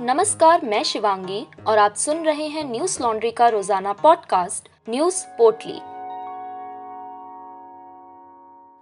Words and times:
नमस्कार, 0.00 0.60
मैं 0.64 0.82
शिवांगी 0.82 1.46
और 1.66 1.78
आप 1.78 1.94
सुन 1.94 2.24
रहे 2.24 2.46
हैं 2.46 2.64
न्यूज़ 2.64 3.02
लॉन्ड्री 3.02 3.30
का 3.30 3.48
रोज़ाना 3.48 3.92
पॉडकास्ट, 3.92 4.68
न्यूज़ 4.88 5.24
पोर्टली। 5.38 5.78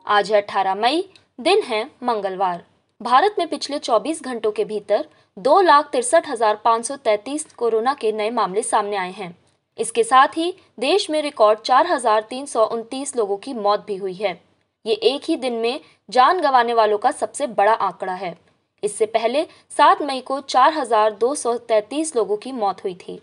आज 0.06 0.32
है 0.32 0.42
18 0.42 0.74
मई, 0.74 1.02
दिन 1.38 1.62
है 1.62 1.82
मंगलवार। 2.02 2.62
भारत 3.00 3.36
में 3.38 3.48
पिछले 3.48 3.78
24 3.78 4.22
घंटों 4.22 4.52
के 4.52 4.64
भीतर 4.64 5.08
दो 5.38 5.60
लाख 5.60 5.88
तिरसठ 5.92 6.28
हज़ार 6.28 6.60
पाँच 6.64 6.86
सौ 6.86 6.96
तैतीस 6.96 7.52
कोरोना 7.52 7.94
के 7.94 8.12
नए 8.12 8.30
मामले 8.30 8.62
सामने 8.62 8.96
आए 8.96 9.12
हैं। 9.12 9.36
इसके 9.78 10.04
साथ 10.04 10.36
ही 10.36 10.54
देश 10.78 11.10
में 11.10 11.22
रिकॉर्ड 11.22 11.58
चार 11.58 11.86
हज़ार 11.86 12.26
तीन 12.30 12.46
सौ 12.46 12.64
उनतीस 12.66 13.16
लोगों 13.16 13.36
की 13.36 13.54
मौत 13.54 13.86
भी 13.86 13.96
हुई 13.96 14.14
है। 14.14 14.40
ये 14.86 14.94
एक 14.94 15.22
ही 15.24 15.36
दिन 15.36 15.52
में 15.52 15.80
जान 16.10 16.40
गंवाने 16.40 16.74
वालों 16.74 16.98
का 16.98 17.10
सबसे 17.10 17.46
बड़ा 17.46 17.72
आंकड़ा 17.72 18.14
है। 18.14 18.45
इससे 18.82 19.06
पहले 19.06 19.46
7 19.70 20.02
मई 20.02 20.20
को 20.20 20.40
4,233 20.40 22.14
लोगों 22.16 22.36
की 22.36 22.52
मौत 22.52 22.84
हुई 22.84 22.94
थी। 22.94 23.20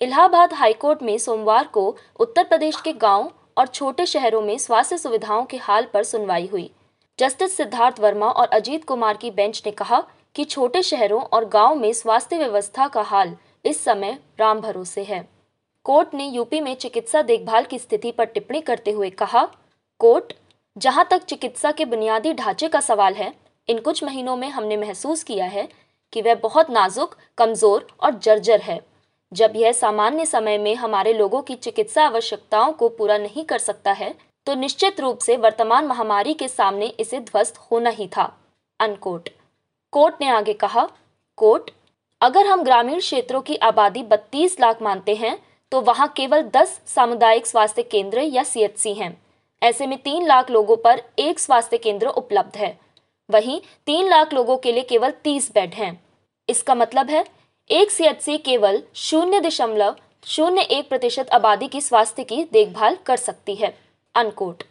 इलाहाबाद 0.00 0.52
हाईकोर्ट 0.52 1.02
में 1.02 1.16
सोमवार 1.18 1.66
को 1.66 1.96
उत्तर 2.20 2.44
प्रदेश 2.44 2.80
के 2.80 2.92
गाँव 2.92 3.30
और 3.58 3.66
छोटे 3.66 4.06
शहरों 4.06 4.42
में 4.42 4.56
स्वास्थ्य 4.58 4.98
सुविधाओं 4.98 5.44
के 5.44 5.56
हाल 5.56 5.86
पर 5.94 6.02
सुनवाई 6.02 6.46
हुई। 6.46 6.70
जस्टिस 7.18 7.56
सिद्धार्थ 7.56 8.00
वर्मा 8.00 8.26
और 8.26 8.48
अजीत 8.48 8.84
कुमार 8.84 9.16
की 9.16 9.30
बेंच 9.30 9.62
ने 9.66 9.72
कहा 9.72 10.02
कि 10.34 10.44
छोटे 10.44 10.82
शहरों 10.82 11.20
और 11.22 11.44
गाँव 11.48 11.74
में 11.74 11.92
स्वास्थ्य 11.92 12.38
व्यवस्था 12.38 12.88
का 12.88 13.02
हाल 13.02 13.36
इस 13.64 13.82
समय 13.84 14.18
राम 14.40 14.60
भरोसे 14.60 15.04
है। 15.04 15.28
कोर्ट 15.86 16.14
ने 16.14 16.26
यूपी 16.26 16.60
में 16.60 16.74
चिकित्सा 16.74 17.22
देखभाल 17.22 17.64
की 17.64 17.78
स्थिति 17.78 18.10
पर 18.12 18.24
टिप्पणी 18.24 18.60
करते 18.60 18.90
हुए 18.90 19.10
कहा 19.10 19.44
कोर्ट 20.00 20.32
जहाँ 20.76 21.06
तक 21.10 21.24
चिकित्सा 21.24 21.70
के 21.72 21.84
बुनियादी 21.84 22.32
ढांचे 22.32 22.68
का 22.68 22.80
सवाल 22.80 23.14
है 23.14 23.32
इन 23.68 23.78
कुछ 23.78 24.02
महीनों 24.04 24.36
में 24.36 24.48
हमने 24.48 24.76
महसूस 24.76 25.22
किया 25.22 25.46
है 25.46 25.68
कि 26.12 26.22
वह 26.22 26.34
बहुत 26.34 26.70
नाजुक, 26.70 27.16
कमज़ोर 27.38 27.86
और 28.00 28.14
जर्जर 28.16 28.60
है। 28.60 28.80
जब 29.32 29.52
यह 29.56 29.72
सामान्य 29.72 30.26
समय 30.26 30.58
में 30.58 30.74
हमारे 30.74 31.12
लोगों 31.12 31.40
की 31.42 31.54
चिकित्सा 31.56 32.04
आवश्यकताओं 32.04 32.72
को 32.72 32.88
पूरा 32.88 33.16
नहीं 33.18 33.44
कर 33.44 33.58
सकता 33.58 33.92
है 33.92 34.14
तो 34.46 34.54
निश्चित 34.54 35.00
रूप 35.00 35.18
से 35.18 35.36
वर्तमान 35.36 35.86
महामारी 35.86 36.34
के 36.34 36.48
सामने 36.48 36.86
इसे 37.00 37.20
ध्वस्त 37.20 37.56
होना 37.60 37.90
ही 37.90 38.06
था। 38.08 38.32
अनकोट। 38.80 39.28
कोर्ट 39.92 40.14
ने 40.20 40.28
आगे 40.28 40.52
कहा, 40.54 40.88
कोर्ट, 41.38 41.70
अगर 42.20 42.46
हम 42.46 42.62
ग्रामीण 42.62 42.98
क्षेत्रों 42.98 43.40
की 43.40 43.56
आबादी 43.56 44.02
32 44.04 44.58
लाख 44.60 44.82
मानते 44.82 45.14
हैं 45.14 45.38
तो 45.72 45.80
वहाँ 45.80 46.12
केवल 46.16 46.42
10 46.50 46.80
सामुदायिक 46.86 47.46
स्वास्थ्य 47.46 47.82
केंद्र 47.82 48.20
या 48.20 48.42
सीएचसी 48.44 48.92
हैं। 48.94 49.16
ऐसे 49.62 49.86
में 49.86 49.98
तीन 49.98 50.26
लाख 50.26 50.50
लोगों 50.50 50.76
पर 50.76 51.02
एक 51.18 51.38
स्वास्थ्य 51.40 51.78
केंद्र 51.78 52.08
उपलब्ध 52.08 52.56
है। 52.56 52.78
वहीं 53.30 53.60
तीन 53.86 54.08
लाख 54.08 54.34
लोगों 54.34 54.56
के 54.56 54.72
लिए 54.72 54.82
केवल 54.82 55.10
तीस 55.10 55.50
बेड 55.54 55.74
हैं। 55.74 56.04
इसका 56.48 56.74
मतलब 56.74 57.10
है, 57.10 57.24
एक 57.70 57.90
सी 57.90 58.38
केवल 58.38 58.82
शून्य 58.94 59.40
दशमलव 59.40 59.96
शून्य 60.26 60.60
एक 60.60 60.88
प्रतिशत 60.88 61.28
आबादी 61.28 61.68
की 61.68 61.80
स्वास्थ्य 61.80 62.24
की 62.24 62.44
देखभाल 62.52 62.96
कर 63.06 63.16
सकती 63.16 63.54
है। 63.54 63.78
अनकोट। 64.14 64.62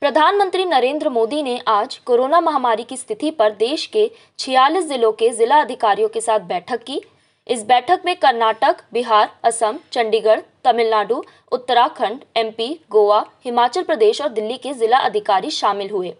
प्रधानमंत्री 0.00 0.64
नरेंद्र 0.64 1.08
मोदी 1.08 1.42
ने 1.42 1.60
आज 1.68 1.98
कोरोना 1.98 2.40
महामारी 2.40 2.84
की 2.84 2.96
स्थिति 2.96 3.30
पर 3.30 3.50
देश 3.50 3.86
के 3.86 4.10
46 4.38 4.84
जिलों 4.84 5.12
के 5.12 5.28
जिला 5.30 5.60
अधिकारियों 5.60 6.08
के 6.08 6.20
साथ 6.20 6.40
बैठक 6.40 6.82
की। 6.84 7.00
इस 7.48 7.64
बैठक 7.64 8.02
में 8.04 8.16
कर्नाटक, 8.16 8.76
बिहार, 8.92 9.36
असम, 9.44 9.78
चंडीगढ़, 9.92 10.40
तमिलनाडु, 10.64 11.24
उत्तराखंड, 11.52 12.20
एमपी, 12.36 12.80
गोवा, 12.90 13.24
हिमाचल 13.44 13.82
प्रदेश 13.82 14.22
और 14.22 14.28
दिल्ली 14.28 14.58
के 14.58 14.72
जिला 14.72 14.98
अधिकारी 14.98 15.50
शामिल 15.50 15.90
हुए। 15.90 16.14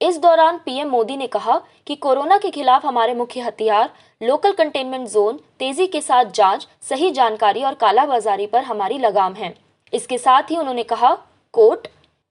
इस 0.00 0.18
दौरान 0.18 0.58
पीएम 0.58 0.88
मोदी 0.88 1.16
ने 1.16 1.26
कहा 1.26 1.60
कि 1.86 1.94
कोरोना 1.94 2.36
के 2.38 2.50
खिलाफ 2.50 2.84
हमारे 2.86 3.14
मुख्य 3.14 3.40
हथियार 3.40 3.92
लोकल 4.20 4.52
कंटेनमेंट 4.52 5.08
जोन 5.08 5.40
तेज़ी 5.58 5.86
के 5.86 6.00
साथ 6.00 6.24
जाँच, 6.24 6.66
सही 6.82 7.10
जानकारी 7.10 7.62
और 7.62 7.74
कालाबाजारी 7.74 8.46
पर 8.46 8.62
हमारी 8.62 8.98
लगाम 8.98 9.34
है। 9.34 9.54
इसके 9.92 10.18
साथ 10.18 10.50
ही 10.50 10.56
उन्होंने 10.56 10.82
कहा, 10.82 11.14
कोर्ट, 11.54 11.88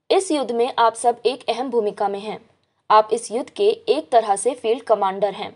इस 0.09 0.31
युद्ध 0.31 0.52
में 0.52 0.74
आप 0.79 0.94
सब 0.94 1.22
एक 1.25 1.50
अहम 1.50 1.69
भूमिका 1.69 2.08
में 2.08 2.19
हैं। 2.19 2.40
आप 2.90 3.09
इस 3.13 3.31
युद्ध 3.31 3.50
के 3.50 3.69
एक 3.69 4.09
तरह 4.12 4.35
से 4.35 4.53
फ़ील्ड 4.53 4.84
कमांडर 4.84 5.34
हैं। 5.34 5.56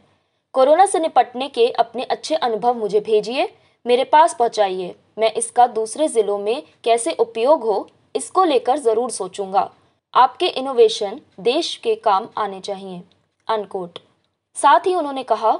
कोरोना 0.53 0.85
से 0.85 0.99
निपटने 0.99 1.47
के 1.49 1.69
अपने 1.69 2.03
अच्छे 2.03 2.35
अनुभव 2.35 2.73
मुझे 2.73 2.99
भेजिए, 2.99 3.51
मेरे 3.85 4.03
पास 4.03 4.35
पहुंचाइए। 4.39 4.95
मैं 5.19 5.33
इसका 5.33 5.67
दूसरे 5.67 6.07
जिलों 6.07 6.37
में 6.37 6.63
कैसे 6.83 7.11
उपयोग 7.11 7.63
हो, 7.63 7.87
इसको 8.15 8.43
लेकर 8.43 8.77
ज़रूर 8.77 9.09
सोचूँगा। 9.11 9.71
आपके 10.13 10.47
इनोवेशन 10.47 11.19
देश 11.39 11.75
के 11.75 11.93
काम 11.95 12.27
आने 12.37 12.59
चाहिए। 12.59 13.01
अनकोट 13.47 13.99
साथ 14.55 14.79
ही 14.79 14.93
उन्होंने 14.95 15.23
कहा 15.23 15.51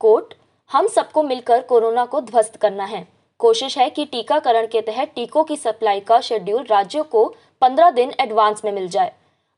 कोट 0.00 0.34
हम 0.70 0.86
सबको 0.86 1.22
मिलकर 1.22 1.62
कोरोना 1.62 2.04
को 2.04 2.20
ध्वस्त 2.20 2.56
करना 2.56 2.84
है। 2.84 3.06
कोशिश 3.40 3.78
है 3.78 3.88
कि 3.90 4.04
टीकाकरण 4.04 4.66
के 4.66 4.80
तहत 4.80 5.12
टीकों 5.14 5.44
की 5.44 5.56
सप्लाई 5.56 6.00
का 6.00 6.20
शेड्यूल 6.20 6.64
राज्यों 6.64 7.04
को 7.04 7.24
15 7.62 7.90
दिन 7.90 8.12
एडवांस 8.20 8.64
में 8.64 8.70
मिल 8.72 8.88
जाए। 8.88 9.12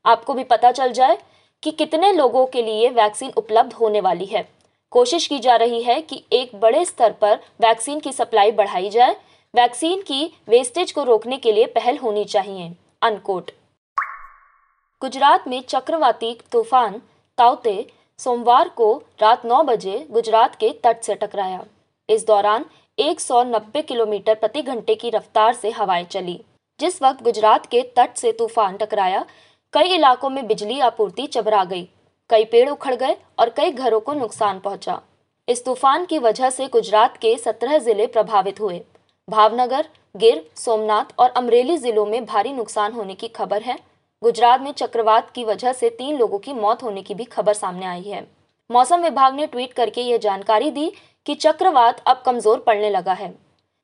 आपको 0.05 0.33
भी 0.33 0.43
पता 0.43 0.71
चल 0.71 0.91
जाए 0.91 1.17
कि 1.63 1.71
कितने 1.71 2.13
लोगों 2.13 2.45
के 2.45 2.61
लिए 2.61 2.89
वैक्सीन 2.89 3.33
उपलब्ध 3.37 3.73
होने 3.73 4.01
वाली 4.01 4.25
है। 4.25 4.47
कोशिश 4.91 5.27
की 5.27 5.39
जा 5.39 5.55
रही 5.55 5.83
है 5.83 5.99
कि 6.01 6.23
एक 6.33 6.55
बड़े 6.55 6.85
स्तर 6.85 7.11
पर 7.11 7.35
वैक्सीन 7.61 7.99
की 7.99 8.11
सप्लाई 8.11 8.51
बढ़ाई 8.53 8.89
जाए। 8.89 9.15
वैक्सीन 9.53 10.01
की 10.01 10.25
वेस्टेज 10.47 10.91
को 10.91 11.03
रोकने 11.03 11.37
के 11.37 11.51
लिए 11.51 11.65
पहल 11.65 11.97
होनी 11.97 12.25
चाहिए। 12.25 12.71
अनकोट 13.01 13.51
गुजरात 15.05 15.47
में 15.47 15.61
चक्रवाती 15.61 16.31
तूफ़ान 16.51 16.93
ताउते 17.37 17.73
सोमवार 18.19 18.69
को 18.69 18.87
रात 19.21 19.45
9 19.45 19.61
बजे 19.63 20.07
गुजरात 20.11 20.55
के 20.55 20.69
तट 20.83 21.03
से 21.03 21.15
टकराया। 21.15 21.63
इस 22.09 22.25
दौरान 22.27 22.65
190 22.97 23.81
किलोमीटर 23.81 24.35
प्रति 24.35 24.61
घंटे 24.61 24.95
की 24.95 25.09
रफ्तार 25.09 25.53
से 25.53 25.71
हवाएँ 25.71 26.05
चली। 26.05 26.39
जिस 26.79 27.01
वक्त 27.03 27.23
गुजरात 27.23 27.65
के 27.65 27.81
तट 27.97 28.17
से 28.17 28.31
तूफ़ान 28.31 28.77
टकराया, 28.77 29.25
कई 29.73 29.93
इलाकों 29.95 30.29
में 30.29 30.45
बिजली 30.47 30.79
आपूर्ति 30.79 31.27
चबरा 31.27 31.63
गई। 31.63 31.87
कई 32.29 32.45
पेड़ 32.45 32.69
उखड़ 32.69 32.95
गए 32.95 33.17
और 33.39 33.49
कई 33.49 33.71
घरों 33.71 33.99
को 33.99 34.13
नुकसान 34.15 34.59
पहुँचा। 34.59 35.01
इस 35.47 35.65
तूफ़ान 35.65 36.05
की 36.05 36.19
वजह 36.19 36.49
से 36.49 36.67
गुजरात 36.67 37.17
के 37.17 37.37
सत्रह 37.37 37.77
ज़िले 37.79 38.07
प्रभावित 38.07 38.61
हुए। 38.61 38.81
भावनगर, 39.27 39.89
गिर, 40.17 40.45
सोमनाथ 40.55 41.19
और 41.19 41.29
अमरेली 41.29 41.77
जिलों 41.77 42.05
में 42.05 42.23
भारी 42.25 42.53
नुकसान 42.53 42.93
होने 42.93 43.15
की 43.15 43.27
खबर 43.27 43.61
है। 43.61 43.79
गुजरात 44.21 44.61
में 44.61 44.71
चक्रवात 44.71 45.29
की 45.31 45.43
वजह 45.43 45.73
से 45.73 45.89
तीन 45.89 46.17
लोगों 46.17 46.37
की 46.39 46.53
मौत 46.53 46.83
होने 46.83 47.01
की 47.01 47.13
भी 47.15 47.23
खबर 47.23 47.53
सामने 47.53 47.85
आई 47.85 48.01
है। 48.01 48.25
मौसम 48.69 49.01
विभाग 49.01 49.35
ने 49.35 49.45
ट्वीट 49.47 49.73
करके 49.73 50.01
यह 50.01 50.17
जानकारी 50.17 50.71
दी 50.71 50.91
कि 51.27 51.35
चक्रवात 51.35 52.01
अब 52.07 52.23
कमज़ोर 52.25 52.59
पड़ने 52.59 52.89
लगा 52.89 53.13
है। 53.13 53.29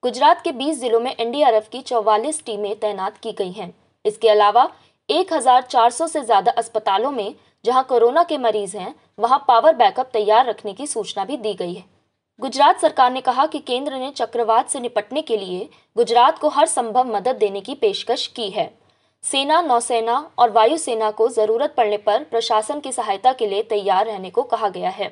गुजरात 0.03 0.41
के 0.43 0.51
20 0.53 0.79
जिलों 0.81 0.99
में 0.99 1.11
एनडीआरएफ 1.11 1.67
की 1.71 1.81
44 1.81 2.43
टीमें 2.45 2.75
तैनात 2.79 3.17
की 3.17 3.31
गई 3.31 3.51
हैं। 3.51 3.73
इसके 4.05 4.29
अलावा 4.29 4.67
1400 5.09 6.07
से 6.07 6.21
ज़्यादा 6.21 6.51
अस्पतालों 6.53 7.11
में 7.11 7.33
जहाँ 7.65 7.83
कोरोना 7.83 8.23
के 8.23 8.37
मरीज़ 8.39 8.77
हैं, 8.77 8.93
वहाँ 9.19 9.43
पावर 9.47 9.75
बैकअप 9.75 10.09
तैयार 10.13 10.45
रखने 10.45 10.73
की 10.73 10.87
सूचना 10.87 11.25
भी 11.25 11.37
दी 11.37 11.53
गई 11.53 11.73
है। 11.73 11.83
गुजरात 12.39 12.79
सरकार 12.79 13.11
ने 13.11 13.21
कहा 13.21 13.45
कि 13.45 13.59
केंद्र 13.61 13.93
ने 13.95 14.11
चक्रवात 14.11 14.69
से 14.69 14.79
निपटने 14.79 15.21
के 15.21 15.37
लिए 15.37 15.69
गुजरात 15.95 16.39
को 16.39 16.49
हर 16.49 16.65
संभव 16.67 17.15
मदद 17.15 17.35
देने 17.37 17.61
की 17.61 17.75
पेशकश 17.77 18.27
की 18.27 18.49
है। 18.49 18.71
सेना, 19.23 19.61
नौसेना 19.61 20.15
और 20.39 20.51
वायुसेना 20.51 21.09
को 21.11 21.27
ज़रूरत 21.29 21.73
पड़ने 21.77 21.97
पर 21.97 22.23
प्रशासन 22.23 22.79
की 22.79 22.91
सहायता 22.91 23.33
के 23.33 23.47
लिए 23.47 23.61
तैयार 23.63 24.05
रहने 24.05 24.29
को 24.29 24.43
कहा 24.43 24.69
गया 24.69 24.89
है। 24.89 25.11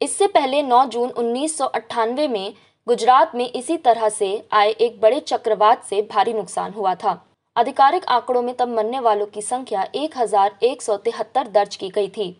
इससे 0.00 0.26
पहले 0.26 0.62
9 0.62 0.84
जून 0.86 1.10
उन्नीस 1.12 1.56
सौ 1.58 1.64
अट्ठानवे 1.66 2.28
में 2.28 2.54
गुजरात 2.86 3.34
में 3.34 3.50
इसी 3.50 3.76
तरह 3.78 4.08
से 4.08 4.30
आए 4.52 4.70
एक 4.70 5.00
बड़े 5.00 5.18
चक्रवात 5.22 5.84
से 5.84 6.00
भारी 6.12 6.32
नुकसान 6.32 6.72
हुआ 6.72 6.94
था। 6.94 7.12
आधिकारिक 7.56 8.04
आंकड़ों 8.06 8.42
में 8.42 8.54
तब 8.56 8.68
मरने 8.68 9.00
वालों 9.00 9.26
की 9.26 9.42
संख्या 9.42 9.86
एक 9.94 10.16
हज़ार 10.18 10.58
एक 10.62 10.82
सौ 10.82 10.96
तिहत्तर 10.98 11.48
दर्ज 11.48 11.76
की 11.76 11.88
गई 11.88 12.08
थी। 12.08 12.36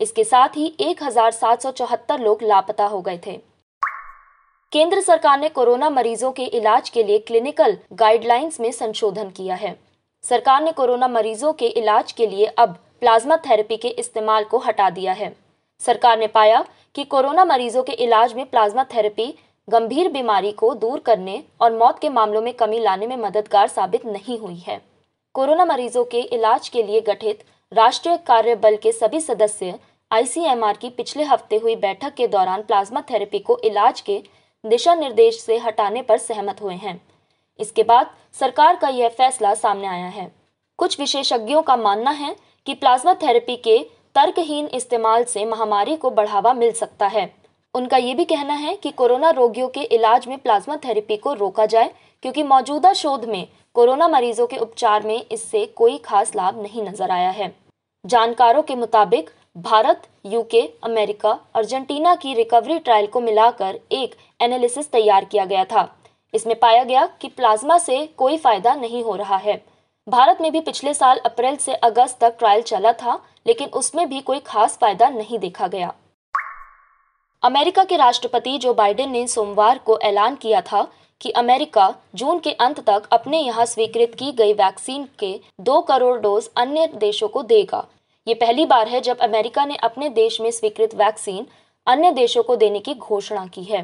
इसके 0.00 0.24
साथ 0.24 0.56
ही 0.56 0.74
एक 0.80 1.02
हज़ार 1.02 1.30
सात 1.32 1.62
सौ 1.62 1.70
चौहत्तर 1.72 2.20
लोग 2.20 2.42
लापता 2.44 2.86
हो 2.86 3.00
गए 3.00 3.20
थे। 3.26 3.38
केंद्र 4.72 5.00
सरकार 5.00 5.38
ने 5.40 5.48
कोरोना 5.50 5.90
मरीजों 5.90 6.32
के 6.32 6.44
इलाज 6.44 6.88
के 6.88 7.02
लिए 7.04 7.18
क्लिनिकल 7.20 7.78
गाइडलाइंस 7.94 8.60
में 8.60 8.70
संशोधन 8.72 9.30
किया 9.30 9.54
है। 9.56 9.76
सरकार 10.24 10.62
ने 10.62 10.72
कोरोना 10.72 11.08
मरीजों 11.08 11.52
के 11.52 11.66
इलाज 11.66 12.12
के 12.12 12.26
लिए 12.26 12.46
अब 12.46 12.76
प्लाज्मा 13.00 13.36
थेरेपी 13.36 13.76
के 13.76 13.88
इस्तेमाल 13.88 14.44
को 14.44 14.58
हटा 14.58 14.88
दिया 14.90 15.12
है। 15.12 15.32
सरकार 15.80 16.18
ने 16.18 16.26
पाया 16.26 16.64
कि 16.94 17.04
कोरोना 17.04 17.44
मरीजों 17.44 17.82
के 17.82 17.92
इलाज 18.04 18.34
में 18.34 18.44
प्लाज्मा 18.46 18.84
थेरेपी 18.84 19.34
गंभीर 19.68 20.10
बीमारी 20.12 20.52
को 20.52 20.74
दूर 20.74 20.98
करने 20.98 21.42
और 21.60 21.72
मौत 21.72 21.98
के 21.98 22.08
मामलों 22.08 22.42
में 22.42 22.52
कमी 22.54 22.80
लाने 22.80 23.06
में 23.06 23.16
मददगार 23.16 23.68
साबित 23.68 24.06
नहीं 24.06 24.38
हुई 24.38 24.58
है। 24.58 24.80
कोरोना 25.34 25.64
मरीजों 25.64 26.04
के 26.04 26.20
इलाज 26.20 26.68
के 26.68 26.82
लिए 26.82 27.00
गठित 27.00 27.44
राष्ट्रीय 27.72 28.16
कार्य 28.26 28.54
बल 28.54 28.76
के 28.76 28.92
सभी 28.92 29.20
सदस्य 29.20 29.78
आईसीएमआर 30.10 30.76
की 30.76 30.90
पिछले 30.90 31.24
हफ़्ते 31.24 31.56
हुई 31.56 31.76
बैठक 31.78 32.14
के 32.14 32.26
दौरान 32.28 32.62
प्लाज्मा 32.62 33.00
थेरेपी 33.10 33.38
को 33.38 33.58
इलाज 33.64 34.00
के 34.00 34.22
दिशा 34.64 34.94
निर्देश 34.94 35.40
से 35.40 35.58
हटाने 35.58 36.02
पर 36.02 36.18
सहमत 36.18 36.62
हुए 36.62 36.74
हैं। 36.74 37.00
इसके 37.60 37.82
बाद 37.82 38.10
सरकार 38.40 38.76
का 38.76 38.88
यह 38.88 39.08
फैसला 39.08 39.54
सामने 39.54 39.86
आया 39.86 40.08
है। 40.08 40.30
कुछ 40.78 40.98
विशेषज्ञों 41.00 41.62
का 41.62 41.76
मानना 41.76 42.10
है 42.10 42.34
कि 42.66 42.74
प्लाज्मा 42.74 43.14
थेरेपी 43.14 43.56
के 43.58 43.78
तर्कहीन 44.16 44.66
इस्तेमाल 44.66 45.24
से 45.24 45.44
महामारी 45.44 45.96
को 45.96 46.10
बढ़ावा 46.10 46.52
मिल 46.54 46.72
सकता 46.72 47.06
है। 47.06 47.30
उनका 47.74 47.96
ये 47.96 48.14
भी 48.14 48.24
कहना 48.24 48.54
है 48.54 48.74
कि 48.76 48.90
कोरोना 48.90 49.30
रोगियों 49.30 49.68
के 49.68 49.82
इलाज 49.88 50.26
में 50.28 50.38
प्लाज्मा 50.38 50.76
थेरेपी 50.76 51.16
को 51.16 51.32
रोका 51.34 51.66
जाए, 51.66 51.90
क्योंकि 52.22 52.42
मौजूदा 52.42 52.92
शोध 52.92 53.24
में 53.24 53.46
कोरोना 53.76 54.08
मरीजों 54.08 54.46
के 54.46 54.56
उपचार 54.56 55.02
में 55.02 55.22
इससे 55.22 55.64
कोई 55.66 55.98
खास 55.98 56.34
लाभ 56.36 56.62
नहीं 56.62 56.82
नज़र 56.82 57.10
आया 57.10 57.30
है। 57.30 57.52
जानकारों 58.04 58.62
के 58.62 58.74
मुताबिक, 58.74 59.30
भारत 59.56 60.02
यूके 60.26 60.60
अमेरिका, 60.84 61.38
अर्जेंटीना 61.54 62.14
की 62.14 62.34
रिकवरी 62.34 62.78
ट्रायल 62.78 63.06
को 63.06 63.20
मिलाकर 63.20 63.78
एक 63.92 64.14
एनालिसिस 64.40 64.90
तैयार 64.92 65.24
किया 65.24 65.44
गया 65.44 65.64
था। 65.64 65.82
इसमें 66.34 66.58
पाया 66.58 66.84
गया 66.84 67.06
कि 67.20 67.28
प्लाज्मा 67.28 67.78
से 67.78 68.04
कोई 68.16 68.36
फ़ायदा 68.36 68.74
नहीं 68.74 69.02
हो 69.04 69.16
रहा 69.16 69.36
है। 69.36 69.60
भारत 70.06 70.38
में 70.40 70.50
भी 70.52 70.60
पिछले 70.60 70.94
साल 70.94 71.18
अप्रैल 71.18 71.56
से 71.56 71.74
अगस्त 71.74 72.18
तक 72.20 72.36
ट्रायल 72.38 72.62
चला 72.62 72.92
था, 72.92 73.20
लेकिन 73.46 73.68
उसमें 73.70 74.08
भी 74.08 74.20
कोई 74.20 74.40
खास 74.40 74.76
फ़ायदा 74.78 75.08
नहीं 75.08 75.38
देखा 75.38 75.66
गया। 75.66 75.92
अमेरिका 77.42 77.84
के 77.84 77.96
राष्ट्रपति 77.96 78.56
जो 78.58 78.74
बाइडेन 78.74 79.10
ने 79.10 79.26
सोमवार 79.26 79.78
को 79.78 79.98
ऐलान 79.98 80.34
किया 80.36 80.60
था 80.62 80.86
कि 81.20 81.30
अमेरिका 81.30 81.94
जून 82.14 82.38
के 82.38 82.52
अंत 82.52 82.80
तक 82.80 83.08
अपने 83.12 83.38
यहाँ 83.38 83.64
स्वीकृत 83.66 84.14
की 84.14 84.30
गई 84.32 84.52
वैक्सीन 84.52 85.08
के 85.18 85.38
दो 85.60 85.80
करोड़ 85.80 86.18
डोज 86.20 86.48
अन्य 86.56 86.86
देशों 86.96 87.28
को 87.28 87.42
देगा। 87.44 87.84
ये 88.26 88.34
पहली 88.34 88.66
बार 88.66 88.88
है 88.88 89.00
जब 89.00 89.18
अमेरिका 89.18 89.64
ने 89.64 89.76
अपने 89.78 90.08
देश 90.10 90.40
में 90.40 90.50
स्वीकृत 90.50 90.94
वैक्सीन 90.94 91.46
अन्य 91.86 92.12
देशों 92.12 92.42
को 92.42 92.56
देने 92.56 92.78
की 92.78 92.94
घोषणा 92.94 93.46
की 93.46 93.64
है। 93.64 93.82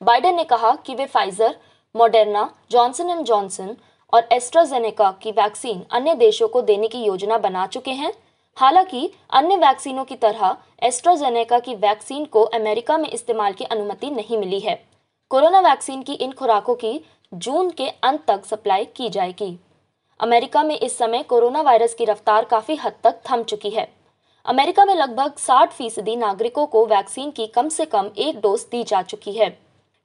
बाइडेन 0.00 0.36
ने 0.36 0.44
कहा 0.44 0.74
कि 0.76 0.94
वे 0.94 1.06
Pfizer 1.06 1.56
Moderna 1.96 2.50
Johnson 2.70 3.10
and 3.10 3.24
Johnson 3.24 3.76
और 4.12 4.28
एस्ट्राजेनेका 4.32 5.10
की 5.22 5.30
वैक्सीन 5.30 5.82
अन्य 5.90 6.14
देशों 6.14 6.48
को 6.48 6.62
देने 6.62 6.88
की 6.88 7.02
योजना 7.04 7.38
बना 7.38 7.66
चुके 7.66 7.90
हैं। 7.90 8.12
हालाँकि 8.56 9.10
अन्य 9.30 9.56
वैक्सीनों 9.56 10.04
की 10.04 10.14
तरह 10.14 10.56
एस्ट्राजेनेका 10.82 11.58
की 11.58 11.74
वैक्सीन 11.74 12.24
को 12.24 12.42
अमेरिका 12.42 12.98
में 12.98 13.08
इस्तेमाल 13.08 13.52
की 13.52 13.64
अनुमति 13.64 14.10
नहीं 14.10 14.38
मिली 14.38 14.60
है। 14.60 14.74
कोरोना 15.30 15.60
वैक्सीन 15.60 16.02
की 16.02 16.14
इन 16.14 16.32
खुराकों 16.32 16.74
की 16.74 17.00
जून 17.34 17.70
के 17.70 17.88
अंत 17.88 18.24
तक 18.28 18.44
सप्लाई 18.44 18.84
की 18.84 19.08
जाएगी। 19.08 19.58
अमेरिका 20.20 20.62
में 20.62 20.78
इस 20.78 20.98
समय 20.98 21.22
कोरोना 21.22 21.60
वायरस 21.60 21.94
की 21.94 22.04
रफ्तार 22.04 22.44
काफ़ी 22.44 22.74
हद 22.74 22.92
तक 23.04 23.20
थम 23.30 23.42
चुकी 23.42 23.70
है। 23.70 23.92
अमेरिका 24.46 24.84
में 24.84 24.94
लगभग 24.94 25.34
60 25.38 25.72
फ़ीसदी 25.72 26.16
नागरिकों 26.16 26.66
को 26.66 26.86
वैक्सीन 26.86 27.30
की 27.30 27.46
कम 27.46 27.68
से 27.68 27.84
कम 27.84 28.10
एक 28.18 28.40
डोज 28.40 28.66
दी 28.70 28.82
जा 28.84 29.02
चुकी 29.02 29.32
है। 29.32 29.58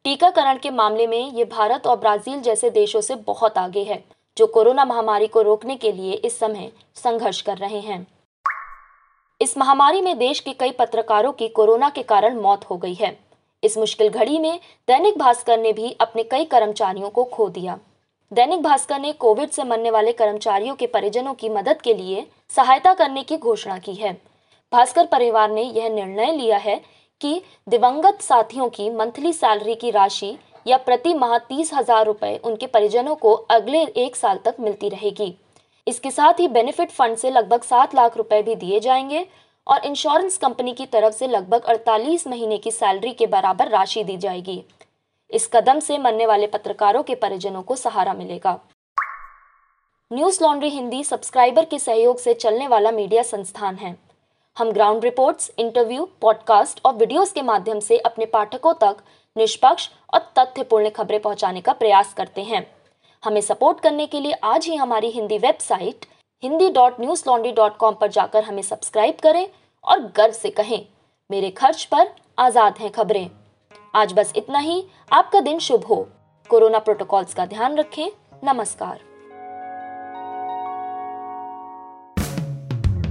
टीकाकरण 0.06 0.58
के 0.58 0.70
मामले 0.70 1.08
में 1.08 1.32
ये 1.32 1.46
भारत 1.46 1.88
और 1.88 1.96
ब्राज़ील 1.96 2.40
जैसे 2.42 2.70
देशों 2.70 3.02
से 3.02 3.16
बहुत 3.16 3.58
आगे 3.58 3.84
है, 3.84 4.04
जो 4.38 4.48
कोरोना 4.48 4.86
महामारी 4.86 5.28
को 5.28 5.42
रोकने 5.42 5.76
के 5.76 5.92
लिए 5.92 6.14
इस 6.14 6.40
समय 6.40 6.72
संघर्ष 6.96 7.42
कर 7.42 7.58
रहे 7.58 7.80
हैं। 7.80 8.06
इस 9.42 9.58
महामारी 9.58 10.02
में 10.02 10.18
देश 10.18 10.40
के 10.40 10.54
कई 10.54 10.72
पत्रकारों 10.72 11.32
की 11.32 11.48
कोरोना 11.48 11.90
के 11.90 12.04
कारण 12.04 12.40
मौत 12.40 12.64
हो 12.70 12.78
गई 12.78 12.94
है। 12.94 13.18
इस 13.64 13.78
मुश्किल 13.78 14.10
घड़ी 14.10 14.40
में 14.40 14.60
दैनिक 14.88 15.18
भास्कर 15.18 15.60
ने 15.60 15.74
भी 15.74 15.92
अपने 16.02 16.24
कई 16.24 16.46
कर्मचारियों 16.46 17.10
को 17.10 17.24
खो 17.24 17.50
दिया। 17.50 17.78
दैनिक 18.32 18.62
भास्कर 18.62 19.00
ने 19.00 19.12
कोविड 19.14 19.50
से 19.50 19.64
मरने 19.64 19.92
वाले 19.92 20.12
कर्मचारियों 20.14 20.76
के 20.76 20.88
परिजनों 20.88 21.34
की 21.34 21.50
मदद 21.50 21.82
के 21.82 21.94
लिए 21.94 22.26
सहायता 22.50 22.94
करने 22.94 23.24
की 23.24 23.38
घोषणा 23.38 23.78
की 23.78 23.94
है। 23.94 24.14
भास्कर 24.72 25.06
परिवार 25.06 25.52
ने 25.52 25.64
यह 25.64 25.90
निर्णय 25.90 26.32
लिया 26.32 26.58
है 26.58 26.82
कि 27.22 27.42
दिवंगत 27.70 28.22
साथियों 28.22 28.70
की 28.70 28.90
मंथली 28.90 29.34
सैलरी 29.34 29.76
की 29.76 29.92
राशि 29.92 30.38
या 30.68 30.78
प्रति 30.78 31.14
माह 31.14 31.38
तीस 31.38 31.74
हज़ार 31.74 32.06
रुपए 32.06 32.36
उनके 32.38 32.68
परिजनों 32.68 33.16
को 33.16 33.34
अगले 33.52 33.84
एक 33.84 34.16
साल 34.16 34.40
तक 34.46 34.56
मिलती 34.60 34.90
रहेगी। 34.90 35.34
इसके 35.88 36.12
साथ 36.12 36.40
ही 36.40 36.48
बेनिफिट 36.48 36.92
फंड 36.92 37.18
से 37.18 37.32
लगभग 37.32 37.64
सात 37.64 37.96
लाख 37.96 38.18
रुपए 38.18 38.42
भी 38.42 38.56
दिए 38.56 38.80
जाएँगे 38.80 39.26
और 39.68 39.86
इंश्योरेंस 39.86 40.38
कंपनी 40.38 40.74
की 40.74 40.86
तरफ़ 40.86 41.14
से 41.14 41.28
लगभग 41.28 41.66
48 41.66 42.28
महीने 42.28 42.58
की 42.58 42.72
सैलरी 42.72 43.14
के 43.14 43.28
बराबर 43.28 43.68
राशि 43.68 44.04
दी 44.04 44.18
जाएगी। 44.18 44.64
इस 45.32 45.50
कदम 45.54 45.80
से 45.80 45.98
मरने 45.98 46.26
वाले 46.26 46.48
पत्रकारों 46.48 47.04
के 47.04 47.16
परिजनों 47.16 47.62
को 47.62 47.76
सहारा 47.76 48.14
मिलेगा। 48.14 48.60
न्यूज़ 50.12 50.44
लॉन्ड्री 50.44 50.70
हिंदी 50.70 51.04
सब्सक्राइबर 51.04 51.66
के 51.66 51.80
सहयोग 51.80 52.20
से 52.20 52.34
चलने 52.34 52.68
वाला 52.68 52.92
मीडिया 52.92 53.24
संस्थान 53.24 53.76
है। 53.76 53.98
हम 54.60 54.72
ग्राउंड 54.72 55.04
रिपोर्ट्स 55.04 55.52
इंटरव्यू 55.60 56.08
पॉडकास्ट 56.22 56.80
और 56.86 56.94
वीडियोस 56.94 57.32
के 57.32 57.42
माध्यम 57.42 57.80
से 57.80 57.98
अपने 57.98 58.26
पाठकों 58.26 58.74
तक 58.74 58.98
निष्पक्ष 59.36 59.88
और 60.14 60.20
तथ्यपूर्ण 60.40 60.90
खबरें 60.90 61.20
पहुँचाने 61.20 61.62
का 61.62 61.74
प्रयास 61.74 62.14
करते 62.14 62.44
हैं। 62.44 62.66
हमें 63.24 63.40
सपोर्ट 63.42 63.80
करने 63.80 64.08
के 64.08 64.20
लिए 64.20 64.34
आज 64.34 64.66
ही 64.66 64.76
हमारी 64.76 65.12
Hindi 65.12 65.38
website 65.38 66.06
Hindi 66.44 66.70
dot 66.70 67.00
Newslaundry 67.28 67.52
dot 67.52 67.78
com 67.78 67.96
पर 68.02 68.08
जाकर 68.10 68.44
हमें 68.44 68.62
सब्सक्राइब 68.62 69.18
करें 69.24 69.48
और 69.84 70.00
गर्व 70.18 70.34
से 70.34 70.50
कहें, 70.50 70.86
मेरे 71.30 71.50
खर्च 71.52 71.84
पर 71.86 72.14
आज़ाद 72.40 72.78
हैं 72.80 72.92
खबरें। 72.92 73.30
आज 73.96 74.14
बस 74.14 74.34
इतना 74.36 74.60
ही, 74.60 74.84
आपका 75.12 75.40
दिन 75.42 75.60
शुभ 75.60 75.86
हो। 75.86 76.08
कोरोना 76.50 76.80
प्रोटोकॉल्स 76.80 77.34
का 77.34 77.46
ध्यान 77.46 77.78
रखें। 77.78 78.08
नमस्कार। 78.44 79.09